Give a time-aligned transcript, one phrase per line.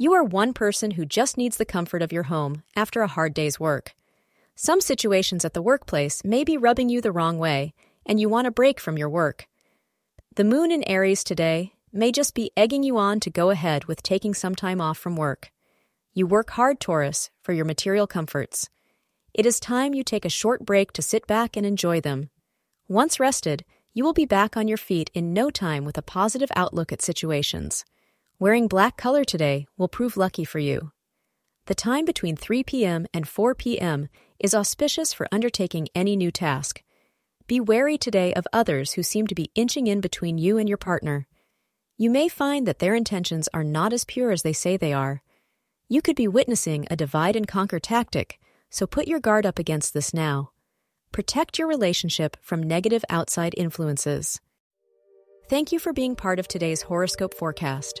[0.00, 3.34] You are one person who just needs the comfort of your home after a hard
[3.34, 3.94] day's work.
[4.54, 7.74] Some situations at the workplace may be rubbing you the wrong way,
[8.06, 9.48] and you want a break from your work.
[10.36, 14.04] The moon in Aries today may just be egging you on to go ahead with
[14.04, 15.50] taking some time off from work.
[16.14, 18.70] You work hard, Taurus, for your material comforts.
[19.34, 22.30] It is time you take a short break to sit back and enjoy them.
[22.86, 26.50] Once rested, you will be back on your feet in no time with a positive
[26.54, 27.84] outlook at situations.
[28.40, 30.92] Wearing black color today will prove lucky for you.
[31.66, 33.04] The time between 3 p.m.
[33.12, 34.08] and 4 p.m.
[34.38, 36.84] is auspicious for undertaking any new task.
[37.48, 40.78] Be wary today of others who seem to be inching in between you and your
[40.78, 41.26] partner.
[41.96, 45.20] You may find that their intentions are not as pure as they say they are.
[45.88, 48.38] You could be witnessing a divide and conquer tactic,
[48.70, 50.52] so put your guard up against this now.
[51.10, 54.40] Protect your relationship from negative outside influences.
[55.48, 58.00] Thank you for being part of today's horoscope forecast.